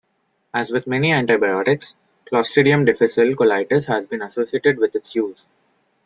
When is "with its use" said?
4.79-5.45